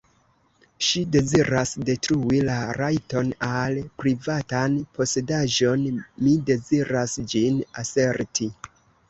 [0.85, 5.85] Ŝi deziras detrui la rajton al privatan posedaĵon,
[6.25, 8.51] mi deziras ĝin aserti.